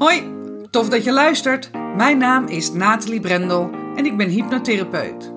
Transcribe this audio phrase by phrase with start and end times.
[0.00, 0.22] Hoi,
[0.70, 1.70] tof dat je luistert.
[1.96, 5.32] Mijn naam is Nathalie Brendel en ik ben hypnotherapeut.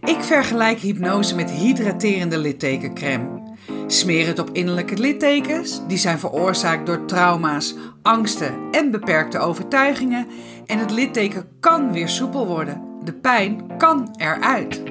[0.00, 3.56] Ik vergelijk hypnose met hydraterende littekencrème.
[3.86, 10.26] Smeer het op innerlijke littekens, die zijn veroorzaakt door trauma's, angsten en beperkte overtuigingen.
[10.66, 12.82] En het litteken kan weer soepel worden.
[13.04, 14.82] De pijn kan eruit.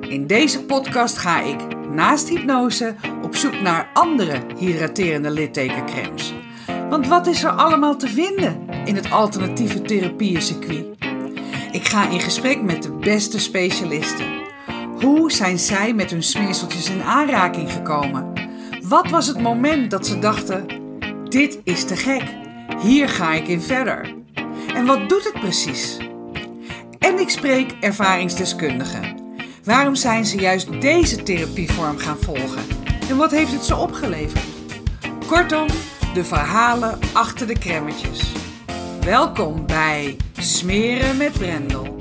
[0.00, 6.34] In deze podcast ga ik, naast hypnose, op zoek naar andere hydraterende littekencremes.
[6.88, 10.86] Want wat is er allemaal te vinden in het alternatieve therapieëncircuit?
[11.72, 14.26] Ik ga in gesprek met de beste specialisten.
[15.00, 18.32] Hoe zijn zij met hun smeerseltjes in aanraking gekomen?
[18.82, 20.66] Wat was het moment dat ze dachten:
[21.24, 22.22] dit is te gek,
[22.80, 24.14] hier ga ik in verder?
[24.74, 25.96] En wat doet het precies?
[26.98, 29.16] En ik spreek ervaringsdeskundigen.
[29.64, 32.62] Waarom zijn ze juist deze therapievorm gaan volgen?
[33.08, 34.44] En wat heeft het ze opgeleverd?
[35.26, 35.66] Kortom,
[36.14, 38.32] de verhalen achter de kremmetjes.
[39.00, 41.98] Welkom bij Smeren met Brendel.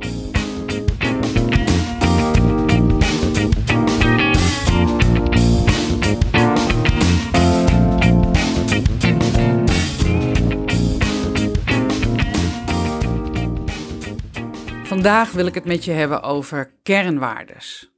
[14.83, 17.91] Vandaag wil ik het met je hebben over kernwaardes.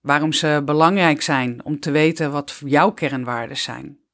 [0.00, 4.05] Waarom ze belangrijk zijn om te weten wat jouw kernwaarden zijn.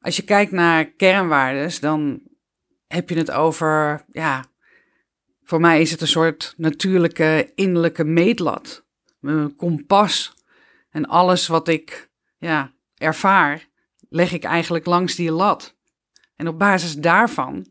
[0.00, 2.22] Als je kijkt naar kernwaardes, dan
[2.86, 4.44] heb je het over, ja,
[5.42, 8.84] voor mij is het een soort natuurlijke innerlijke meetlat.
[9.18, 10.34] Mijn kompas.
[10.90, 13.68] En alles wat ik ja, ervaar,
[14.08, 15.76] leg ik eigenlijk langs die lat.
[16.36, 17.66] En op basis daarvan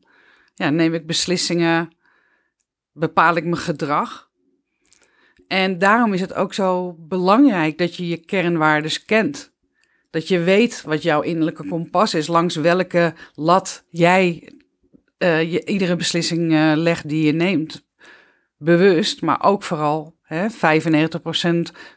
[0.54, 1.96] ja, neem ik beslissingen,
[2.92, 4.30] bepaal ik mijn gedrag.
[5.48, 9.54] En daarom is het ook zo belangrijk dat je je kernwaardes kent.
[10.10, 14.54] Dat je weet wat jouw innerlijke kompas is, langs welke lat jij
[15.18, 17.88] uh, je, iedere beslissing uh, legt die je neemt.
[18.58, 20.54] Bewust, maar ook vooral hè, 95%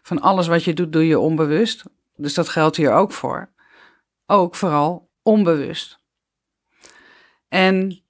[0.02, 1.84] van alles wat je doet, doe je onbewust.
[2.16, 3.50] Dus dat geldt hier ook voor.
[4.26, 6.00] Ook vooral onbewust.
[7.48, 8.02] En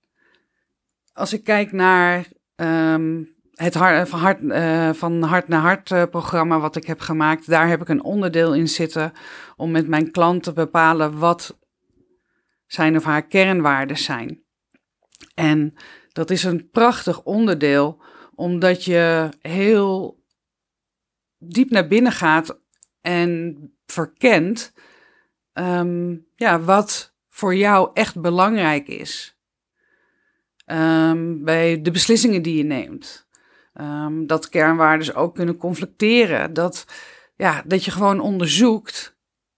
[1.13, 6.03] als ik kijk naar um, het hart, van, hart, uh, van hart naar hart uh,
[6.11, 9.13] programma wat ik heb gemaakt, daar heb ik een onderdeel in zitten
[9.57, 11.59] om met mijn klant te bepalen wat
[12.67, 14.43] zijn of haar kernwaarden zijn.
[15.35, 15.75] En
[16.13, 18.03] dat is een prachtig onderdeel,
[18.35, 20.21] omdat je heel
[21.39, 22.61] diep naar binnen gaat
[23.01, 23.57] en
[23.87, 24.73] verkent
[25.53, 29.37] um, ja, wat voor jou echt belangrijk is.
[30.67, 33.31] Um, bij de beslissingen die je neemt.
[33.81, 36.53] Um, dat kernwaarden ook kunnen conflicteren.
[36.53, 36.87] Dat,
[37.37, 39.17] ja, dat je gewoon onderzoekt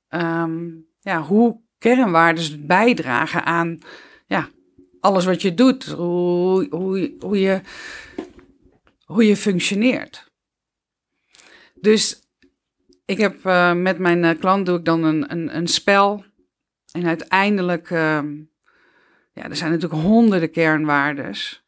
[0.08, 3.78] um, ja, hoe kernwaarden bijdragen aan
[4.26, 4.48] ja,
[5.00, 5.84] alles wat je doet.
[5.84, 7.60] Hoe, hoe, hoe, je,
[9.04, 10.32] hoe je functioneert.
[11.74, 12.22] Dus
[13.04, 16.24] ik heb uh, met mijn uh, klant doe ik dan een, een, een spel.
[16.92, 18.22] En uiteindelijk, uh,
[19.32, 21.63] ja, er zijn natuurlijk honderden kernwaardes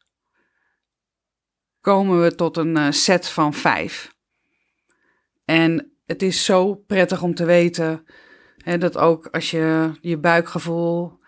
[1.87, 4.15] komen we tot een uh, set van vijf.
[5.45, 8.05] En het is zo prettig om te weten
[8.57, 11.19] hè, dat ook als je je buikgevoel,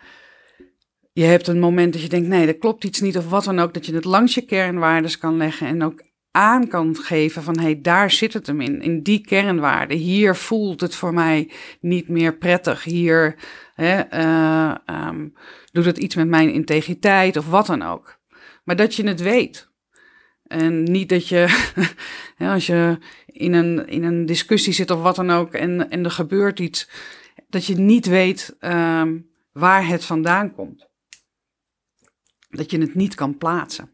[1.14, 3.60] je hebt een moment dat je denkt, nee, dat klopt iets niet of wat dan
[3.60, 7.58] ook, dat je het langs je kernwaardes kan leggen en ook aan kan geven van,
[7.58, 9.98] hé, hey, daar zit het hem in, in die kernwaarden.
[9.98, 12.84] Hier voelt het voor mij niet meer prettig.
[12.84, 13.36] Hier
[13.74, 14.76] hè, uh,
[15.08, 15.34] um,
[15.72, 18.20] doet het iets met mijn integriteit of wat dan ook.
[18.64, 19.69] Maar dat je het weet.
[20.50, 21.72] En niet dat je,
[22.38, 26.04] ja, als je in een, in een discussie zit of wat dan ook en, en
[26.04, 26.90] er gebeurt iets,
[27.50, 30.88] dat je niet weet um, waar het vandaan komt.
[32.50, 33.92] Dat je het niet kan plaatsen.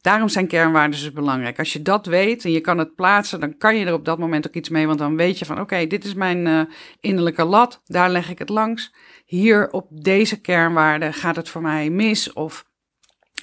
[0.00, 1.58] Daarom zijn kernwaarden dus belangrijk.
[1.58, 4.18] Als je dat weet en je kan het plaatsen, dan kan je er op dat
[4.18, 4.86] moment ook iets mee.
[4.86, 6.60] Want dan weet je van oké, dit is mijn uh,
[7.00, 8.94] innerlijke lat, daar leg ik het langs.
[9.24, 12.66] Hier op deze kernwaarden gaat het voor mij mis of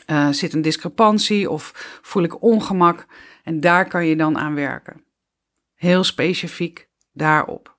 [0.07, 3.05] uh, zit een discrepantie of voel ik ongemak?
[3.43, 5.03] En daar kan je dan aan werken.
[5.75, 7.77] Heel specifiek daarop.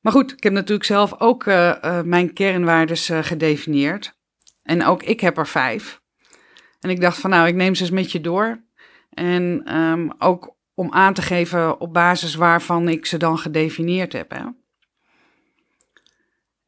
[0.00, 4.18] Maar goed, ik heb natuurlijk zelf ook uh, uh, mijn kernwaardes gedefinieerd.
[4.62, 6.02] En ook ik heb er vijf.
[6.80, 8.62] En ik dacht van nou, ik neem ze eens met je door.
[9.10, 14.30] En um, ook om aan te geven op basis waarvan ik ze dan gedefinieerd heb.
[14.30, 14.44] Hè.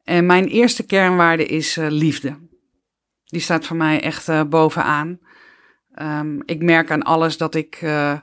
[0.03, 2.37] En mijn eerste kernwaarde is liefde.
[3.27, 5.19] Die staat voor mij echt uh, bovenaan.
[6.01, 8.17] Um, ik merk aan alles dat ik uh,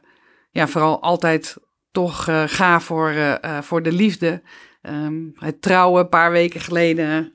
[0.50, 1.56] ja, vooral altijd
[1.92, 4.42] toch uh, ga voor, voor de liefde.
[4.82, 7.32] Ehm, het trouwen een paar weken geleden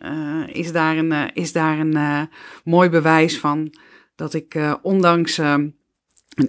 [0.47, 2.29] is daar een, is daar een
[2.63, 3.73] mooi bewijs van
[4.15, 5.75] dat ik ondanks een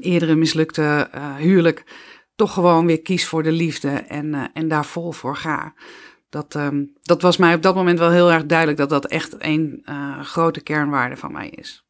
[0.00, 1.84] eerdere mislukte huwelijk
[2.36, 5.74] toch gewoon weer kies voor de liefde en, en daar vol voor ga.
[6.30, 9.34] Dat, ehm, dat was mij op dat moment wel heel erg duidelijk dat dat echt
[9.38, 9.84] een
[10.22, 11.84] grote kernwaarde van mij is.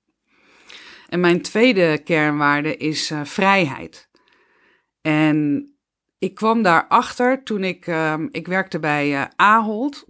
[1.10, 4.08] En mijn tweede kernwaarde is uh, vrijheid.
[5.00, 5.68] En
[6.18, 10.04] ik kwam daarachter toen ik, um, ik werkte bij uh, Ahold.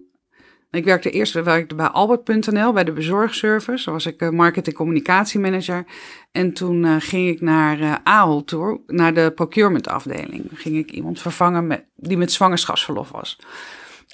[0.71, 3.85] Ik werkte eerst bij Albert.nl, bij de bezorgservice.
[3.85, 5.85] Daar was ik uh, marketing communicatiemanager.
[6.33, 10.49] En toen ging ik naar Ahold toe, naar de procurement afdeling.
[10.53, 13.39] ging ik iemand vervangen die met zwangerschapsverlof was.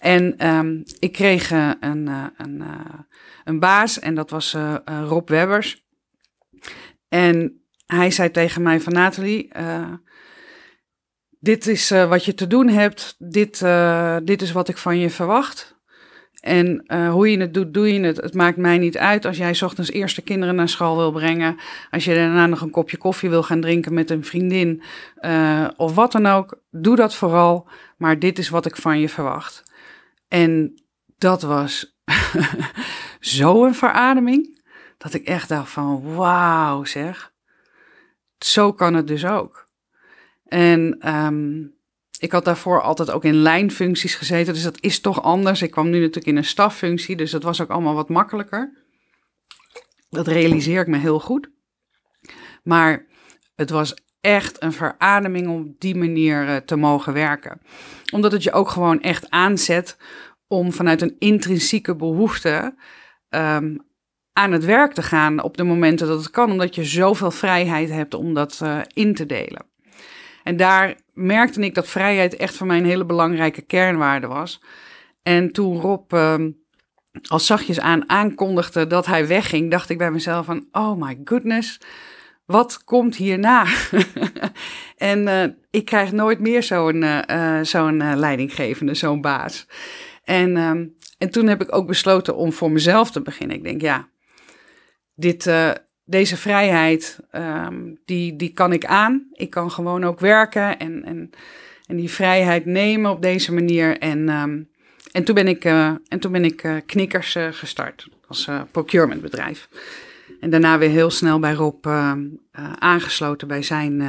[0.07, 2.07] En um, ik kreeg een,
[2.37, 2.63] een,
[3.45, 5.85] een baas en dat was Rob Webbers.
[7.09, 9.53] En hij zei tegen mij van Nathalie,
[11.41, 13.65] dit is wat je te doen hebt, dit,
[14.25, 15.77] dit is wat ik van je verwacht.
[16.41, 18.17] En hoe je het doet, doe je het.
[18.17, 21.57] Het maakt mij niet uit als jij ochtends eerst de kinderen naar school wil brengen.
[21.91, 24.83] Als je daarna nog een kopje koffie wil gaan drinken met een vriendin
[25.77, 26.61] of wat dan ook.
[26.71, 29.65] Doe dat vooral, maar dit is wat ik van je verwacht.
[30.29, 30.83] En
[31.19, 31.99] dat was
[33.21, 34.65] zo'n verademing.
[34.99, 37.33] Dat ik echt dacht van wauw zeg.
[38.39, 39.69] Zo kan het dus ook.
[40.45, 41.75] En um,
[42.19, 45.63] ik had daarvoor altijd ook in lijnfuncties gezeten, dus dat is toch anders.
[45.63, 48.85] Ik kwam nu natuurlijk in een staffunctie, dus dat was ook allemaal wat makkelijker.
[50.11, 51.51] Dat realiseer ik me heel goed.
[52.63, 53.07] Maar
[53.55, 53.95] het was
[54.27, 57.61] echt een verademing om die manier uh, te mogen werken.
[58.13, 59.97] Omdat het je ook gewoon echt aanzet
[60.49, 62.75] om vanuit een intrinsieke behoefte
[63.31, 63.85] um,
[64.33, 67.91] aan het werk te gaan op de momenten dat het kan, omdat je zoveel vrijheid
[67.91, 69.67] hebt om dat uh, in te delen.
[70.43, 74.63] En daar merkte ik dat vrijheid echt voor mij een hele belangrijke kernwaarde was.
[75.23, 76.35] En toen Rob uh,
[77.29, 81.81] al zachtjes aan aankondigde dat hij wegging, dacht ik bij mezelf van, oh my goodness,
[82.47, 83.67] wat komt hierna?
[84.97, 89.67] en uh, ik krijg nooit meer zo'n uh, zo'n leidinggevende, zo'n baas.
[90.25, 93.57] En, um, en toen heb ik ook besloten om voor mezelf te beginnen.
[93.57, 94.09] Ik denk, ja,
[95.15, 95.51] dit,
[96.05, 99.29] deze vrijheid, um, die, die kan ik aan.
[99.33, 103.99] Ik kan gewoon ook werken en, en, die vrijheid nemen op deze manier.
[103.99, 104.69] En, um,
[105.13, 109.69] en toen ben ik, en toen ben ik Knikkers gestart als procurementbedrijf.
[110.41, 111.87] En daarna weer heel snel bij Rob
[112.79, 114.03] aangesloten bij zijn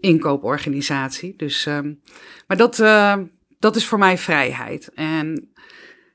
[0.00, 1.34] inkooporganisatie.
[1.36, 2.00] Dus, um,
[2.46, 2.76] maar dat,
[3.58, 4.90] dat is voor mij vrijheid.
[4.94, 5.52] En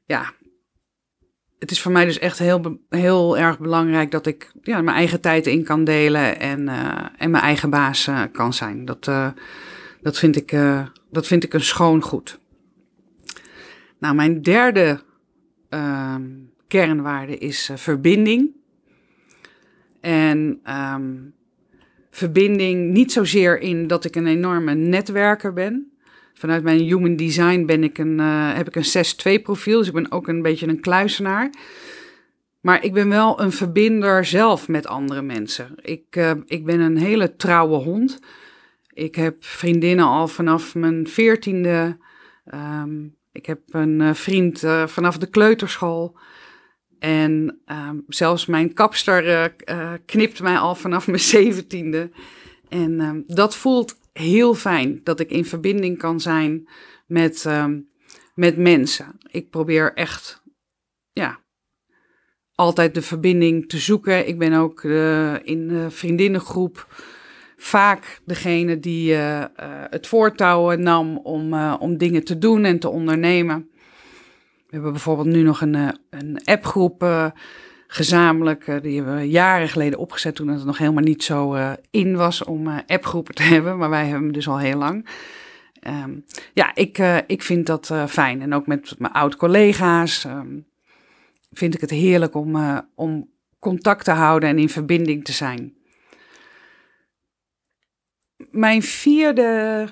[0.05, 0.33] ja,
[1.59, 5.21] het is voor mij dus echt heel, heel erg belangrijk dat ik ja, mijn eigen
[5.21, 6.67] tijd in kan delen en,
[7.17, 8.85] en mijn eigen baas kan zijn.
[8.85, 9.05] Dat,
[10.01, 10.57] dat, vind ik,
[11.11, 12.39] dat vind ik een schoon goed.
[13.99, 15.01] Nou, mijn derde
[15.69, 16.23] ehm,
[16.67, 18.51] kernwaarde is verbinding.
[20.05, 21.33] En um,
[22.09, 25.91] verbinding niet zozeer in dat ik een enorme netwerker ben.
[26.33, 29.93] Vanuit mijn human design ben ik een, uh, heb ik een 6-2 profiel, dus ik
[29.93, 31.49] ben ook een beetje een kluisenaar.
[32.61, 35.75] Maar ik ben wel een verbinder zelf met andere mensen.
[35.81, 38.19] Ik, uh, ik ben een hele trouwe hond.
[38.93, 41.97] Ik heb vriendinnen al vanaf mijn veertiende.
[42.53, 46.17] Um, ik heb een uh, vriend vanaf de kleuterschool.
[47.05, 49.53] En um, zelfs mijn kapster
[50.05, 52.09] knipt mij al vanaf mijn zeventiende.
[52.69, 56.67] En um, dat voelt heel fijn dat ik in verbinding kan zijn
[57.07, 57.65] met, uh,
[58.35, 59.17] met mensen.
[59.31, 60.43] Ik probeer echt,
[61.11, 61.39] ja,
[62.55, 64.27] altijd de verbinding te zoeken.
[64.27, 67.03] Ik ben ook uh, in de vriendinnengroep
[67.57, 69.13] vaak degene die
[69.89, 73.69] het voortouw nam om, om dingen te doen en te ondernemen.
[74.65, 77.31] We hebben bijvoorbeeld nu nog een, een appgroep
[77.87, 78.67] gezamenlijk.
[78.67, 81.57] Uh, die hebben we jaren geleden opgezet toen het nog helemaal niet zo
[81.91, 83.77] in was om appgroepen te hebben.
[83.77, 85.07] Maar wij hebben hem dus al heel lang.
[85.87, 88.41] Um, ja, ik, ik vind dat fijn.
[88.41, 90.65] En ook met mijn oud-collega's um,
[91.51, 93.29] vind ik het heerlijk om, om
[93.59, 95.73] contact te houden en in verbinding te zijn.
[98.51, 99.87] Mijn vierde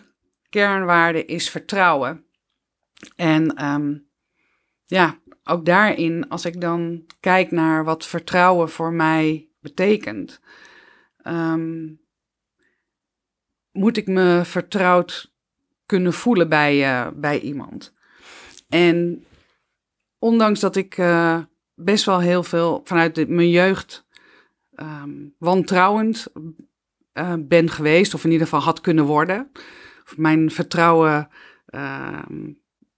[0.49, 2.25] kernwaarde is vertrouwen.
[3.15, 4.07] En um,
[4.93, 10.39] ja, ook daarin, als ik dan kijk naar wat vertrouwen voor mij betekent,
[11.27, 11.99] um,
[13.71, 15.33] moet ik me vertrouwd
[15.85, 17.93] kunnen voelen bij, uh, bij iemand.
[18.69, 19.25] En
[20.19, 21.39] ondanks dat ik uh,
[21.73, 24.05] best wel heel veel vanuit de, mijn jeugd
[24.75, 26.27] um, wantrouwend
[27.13, 29.51] uh, ben geweest, of in ieder geval had kunnen worden,
[30.03, 31.29] of mijn vertrouwen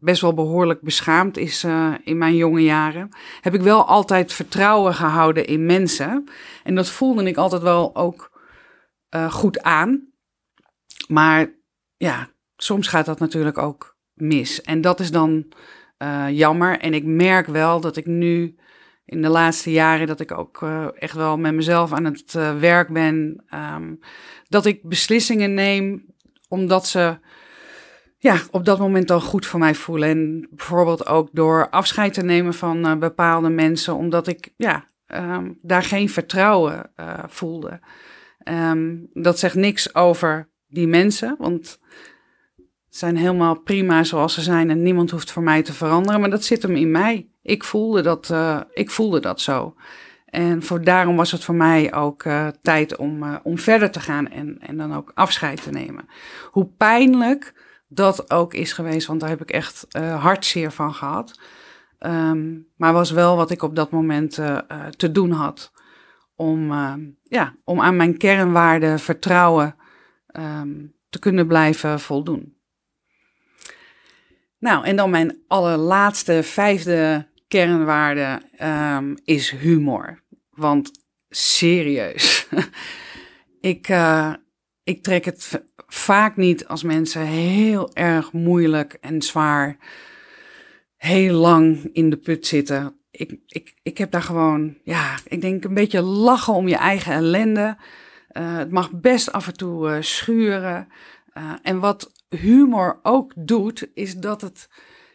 [0.05, 3.09] best wel behoorlijk beschaamd is uh, in mijn jonge jaren,
[3.41, 6.29] heb ik wel altijd vertrouwen gehouden in mensen.
[6.63, 8.31] En dat voelde ik altijd wel ook
[9.15, 10.07] uh, goed aan.
[11.07, 11.53] Maar
[11.97, 14.61] ja, soms gaat dat natuurlijk ook mis.
[14.61, 15.45] En dat is dan
[15.97, 16.79] uh, jammer.
[16.79, 18.55] En ik merk wel dat ik nu
[19.05, 20.61] in de laatste jaren dat ik ook
[20.95, 23.43] echt wel met mezelf aan het werk ben.
[23.53, 23.99] Um,
[24.47, 26.05] dat ik beslissingen neem
[26.47, 27.17] omdat ze
[28.25, 30.09] ja, op dat moment dan goed voor mij voelen.
[30.09, 35.59] En bijvoorbeeld ook door afscheid te nemen van uh, bepaalde mensen, omdat ik ja, um,
[35.61, 36.91] daar geen vertrouwen
[37.27, 37.79] voelde.
[38.43, 41.79] Um, dat zegt niks over die mensen, want
[42.89, 46.19] zijn helemaal prima zoals ze zijn en niemand hoeft voor mij te veranderen.
[46.19, 47.27] Maar dat zit hem in mij.
[47.41, 49.75] Ik voelde dat, uh, ik voelde dat zo.
[50.25, 52.23] En voor, daarom was het voor mij ook
[52.61, 56.05] tijd om, om verder te gaan en, en dan ook afscheid te nemen.
[56.51, 57.53] Hoe pijnlijk
[57.87, 61.39] dat ook is geweest, want daar heb ik echt hartzeer van gehad.
[61.99, 64.33] Um, maar was wel wat ik op dat moment
[64.97, 65.71] te doen had.
[66.35, 66.71] Om,
[67.23, 69.75] ja, om aan mijn kernwaarden vertrouwen
[70.39, 72.57] um, te kunnen blijven voldoen.
[74.59, 78.41] Nou, en dan mijn allerlaatste, vijfde kernwaarde
[79.23, 80.23] is humor.
[80.49, 80.91] Want
[81.29, 82.47] serieus,
[83.61, 84.33] ik, uh,
[84.85, 89.77] ik trek het vaak niet als mensen heel erg moeilijk en zwaar
[90.97, 92.99] heel lang in de put zitten.
[93.11, 97.13] Ik, ik, ik heb daar gewoon, ja, ik denk een beetje lachen om je eigen
[97.13, 97.77] ellende.
[98.31, 100.87] Uh, het mag best af en toe uh, schuren.
[101.37, 104.69] Uh, en wat humor ook doet, is dat het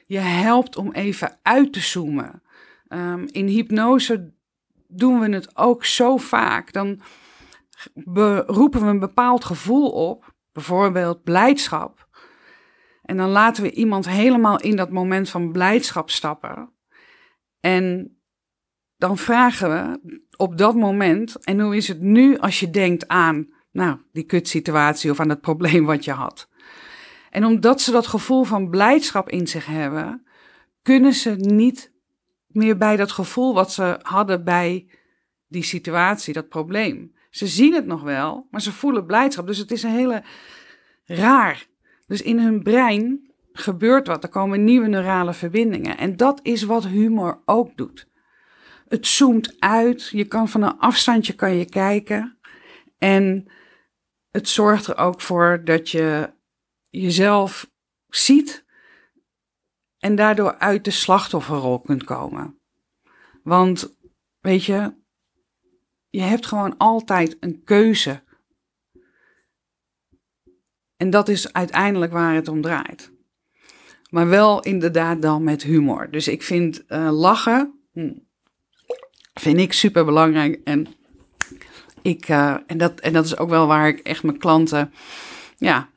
[0.07, 2.43] je helpt om even uit te zoomen.
[2.89, 4.33] Um, in hypnose
[4.89, 6.73] doen we het ook zo vaak.
[6.73, 7.01] Dan
[8.47, 12.09] roepen we een bepaald gevoel op, bijvoorbeeld blijdschap.
[13.03, 16.73] En dan laten we iemand helemaal in dat moment van blijdschap stappen.
[17.61, 18.17] En
[18.97, 20.01] dan vragen we
[20.37, 25.11] op dat moment, en hoe is het nu als je denkt aan, nou, die kutsituatie
[25.11, 26.49] of aan het probleem wat je had?
[27.31, 30.27] En omdat ze dat gevoel van blijdschap in zich hebben,
[30.83, 31.93] kunnen ze niet
[32.47, 34.87] meer bij dat gevoel wat ze hadden bij
[35.49, 37.15] die situatie, dat probleem.
[37.31, 39.47] Ze zien het nog wel, maar ze voelen blijdschap.
[39.47, 40.23] Dus het is een hele
[41.05, 41.67] raar.
[42.07, 44.23] Dus in hun brein gebeurt wat.
[44.23, 45.99] Er komen nieuwe neurale verbindingen.
[45.99, 48.09] En dat is wat humor ook doet.
[48.89, 50.09] Het zoomt uit.
[50.09, 52.39] Je kan van een afstandje kan je kijken.
[52.99, 53.51] En
[54.31, 56.33] het zorgt er ook voor dat je
[56.89, 57.71] jezelf
[58.09, 58.65] ziet
[59.99, 62.61] en daardoor uit de slachtofferrol kunt komen.
[63.43, 63.97] Want
[64.41, 64.95] weet je,
[66.11, 68.23] je hebt gewoon altijd een keuze.
[70.97, 73.13] En dat is uiteindelijk waar het om draait.
[74.11, 76.11] Maar wel inderdaad dan met humor.
[76.11, 78.13] Dus ik vind uh, lachen, hm,
[79.35, 80.61] vind ik super belangrijk.
[80.65, 80.87] En,
[82.03, 84.93] ik, uh, en, dat, en dat is ook wel waar ik echt mijn klanten
[85.61, 85.91] ja,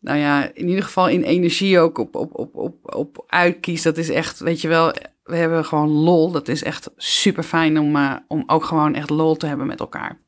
[0.00, 3.82] nou ja, in ieder geval in energie ook op, op, op, op, op uitkies.
[3.82, 6.30] Dat is echt, weet je wel, we hebben gewoon lol.
[6.30, 9.80] Dat is echt super fijn om, uh, om ook gewoon echt lol te hebben met
[9.80, 10.18] elkaar.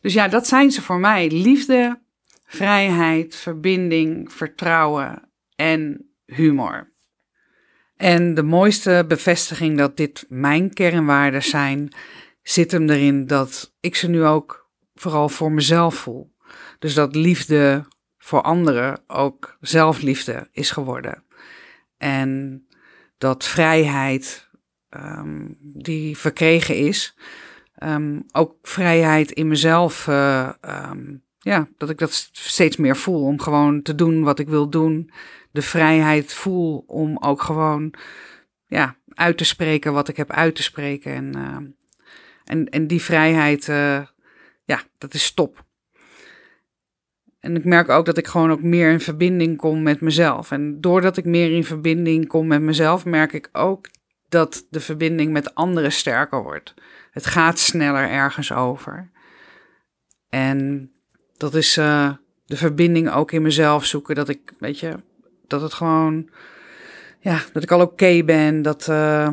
[0.00, 1.30] Dus ja, dat zijn ze voor mij.
[1.30, 2.00] Liefde,
[2.44, 6.92] vrijheid, verbinding, vertrouwen en humor.
[7.96, 11.92] En de mooiste bevestiging dat dit mijn kernwaarden zijn,
[12.42, 16.32] zit hem erin dat ik ze nu ook vooral voor mezelf voel.
[16.78, 17.84] Dus dat liefde,
[18.18, 21.22] voor anderen ook zelfliefde is geworden.
[21.98, 22.64] En
[23.20, 24.48] dat vrijheid
[24.90, 27.16] um, die verkregen is,
[27.82, 30.50] um, ook vrijheid in mezelf, uh,
[30.90, 34.68] um, ja, dat ik dat steeds meer voel om gewoon te doen wat ik wil
[34.68, 35.10] doen.
[35.50, 37.94] De vrijheid voel om ook gewoon,
[38.66, 41.12] ja, uit te spreken wat ik heb uit te spreken.
[41.12, 41.76] En,
[42.44, 44.06] en, en die vrijheid, uh,
[44.64, 45.64] ja, dat is top.
[47.50, 50.50] En ik merk ook dat ik gewoon ook meer in verbinding kom met mezelf.
[50.50, 53.88] En doordat ik meer in verbinding kom met mezelf, merk ik ook
[54.28, 56.74] dat de verbinding met anderen sterker wordt.
[57.10, 59.10] Het gaat sneller ergens over.
[60.28, 60.90] En
[61.36, 62.12] dat is uh,
[62.46, 64.14] de verbinding ook in mezelf zoeken.
[64.14, 64.94] Dat ik, weet je,
[65.46, 66.30] dat het gewoon,
[67.20, 68.62] ja, dat ik al oké ben.
[68.62, 69.28] Dat, uh,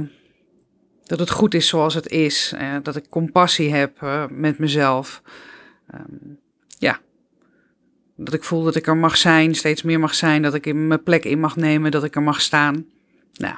[1.03, 2.53] dat het goed is zoals het is.
[2.55, 5.21] Uh, dat ik compassie heb met mezelf.
[5.95, 6.39] Um,
[6.77, 6.99] ja,
[8.17, 10.87] dat ik voel dat ik er mag zijn, steeds meer mag zijn, dat ik in
[10.87, 12.85] mijn plek in mag nemen, dat ik er mag staan.
[13.33, 13.55] Nou,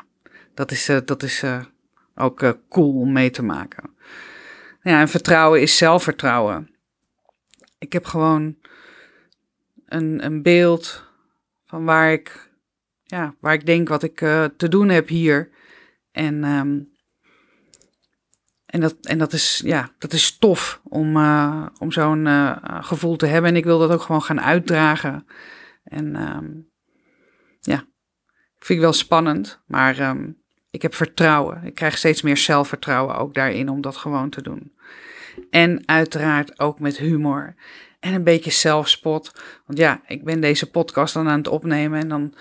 [0.53, 1.63] dat is, uh, dat is uh,
[2.15, 3.89] ook uh, cool om mee te maken.
[4.81, 6.75] Ja, en vertrouwen is zelfvertrouwen.
[7.77, 8.55] Ik heb gewoon
[9.85, 11.03] een, een beeld
[11.65, 12.47] van waar ik
[13.03, 14.17] ja, waar ik denk wat ik
[14.57, 15.49] te doen heb hier.
[16.11, 16.79] En, ehm,
[18.69, 21.17] en, dat, en dat, is, ja, dat is tof om,
[21.79, 22.27] om zo'n
[22.63, 23.49] gevoel te hebben.
[23.49, 25.25] En ik wil dat ook gewoon gaan uitdragen.
[25.83, 26.47] En ehm,
[27.59, 27.85] ja,
[28.59, 29.61] vind ik wel spannend.
[29.65, 30.37] Maar um,
[30.69, 31.63] ik heb vertrouwen.
[31.63, 34.73] Ik krijg steeds meer zelfvertrouwen ook daarin om dat gewoon te doen.
[35.49, 37.55] En uiteraard ook met humor.
[37.99, 39.31] En een beetje zelfspot.
[39.65, 41.99] Want ja, ik ben deze podcast dan aan het opnemen.
[41.99, 42.33] En dan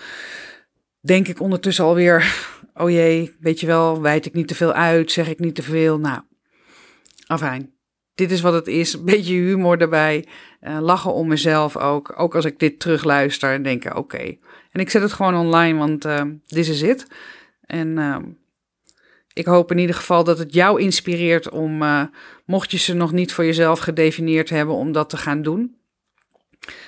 [0.99, 2.35] denk ik ondertussen alweer:
[2.79, 5.11] oh jee, weet je wel, wijd ik niet te veel uit?
[5.11, 5.99] Zeg ik niet te veel?
[5.99, 6.21] Nou,
[7.27, 7.73] afijn.
[8.15, 8.93] Dit is wat het is.
[8.93, 10.27] Een beetje humor erbij.
[10.61, 12.13] Uh, lachen om mezelf ook.
[12.15, 14.37] Ook als ik dit terugluister en denk: oké.
[14.71, 16.01] En ik zet het gewoon online, want
[16.45, 17.07] dit is het.
[17.69, 18.17] En uh,
[19.33, 22.03] ik hoop in ieder geval dat het jou inspireert om, uh,
[22.45, 25.77] mocht je ze nog niet voor jezelf gedefinieerd hebben, om dat te gaan doen.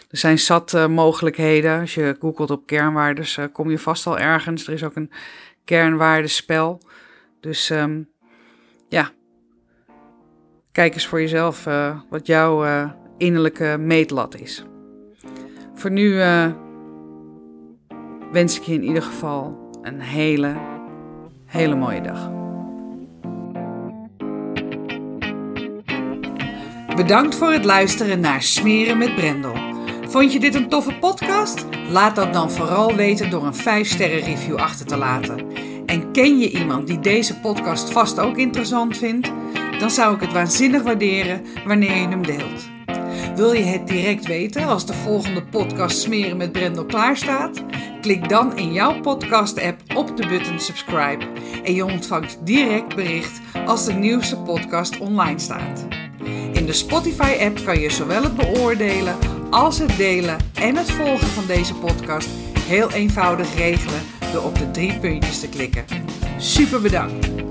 [0.09, 1.79] Er zijn zat uh, mogelijkheden.
[1.79, 4.67] Als je googelt op kernwaardes, kom je vast al ergens.
[4.67, 5.11] Er is ook een
[5.71, 6.81] kernwaardespel.
[7.39, 8.09] Dus um,
[8.87, 9.09] ja,
[10.71, 11.67] kijk eens voor jezelf
[12.09, 12.65] wat jouw
[13.17, 14.63] innerlijke meetlat is.
[15.73, 16.15] Voor nu
[18.31, 20.55] wens ik je in ieder geval een hele,
[21.45, 22.31] hele mooie dag.
[26.95, 29.80] Bedankt voor het luisteren naar Smeren met Brendel.
[30.11, 31.65] Vond je dit een toffe podcast?
[31.89, 35.45] Laat dat dan vooral weten door een 5-sterren review achter te laten.
[35.85, 39.31] En ken je iemand die deze podcast vast ook interessant vindt?
[39.79, 42.69] Dan zou ik het waanzinnig waarderen wanneer je hem deelt.
[43.35, 47.63] Wil je het direct weten als de volgende podcast Smeren met Brendel klaar staat?
[48.01, 51.25] Klik dan in jouw podcast-app op de button subscribe
[51.63, 55.87] en je ontvangt direct bericht als de nieuwste podcast online staat.
[56.53, 61.45] In de Spotify-app kan je zowel het beoordelen als het delen en het volgen van
[61.45, 62.29] deze podcast
[62.59, 64.01] heel eenvoudig regelen
[64.33, 65.85] door op de drie puntjes te klikken.
[66.37, 67.50] Super bedankt!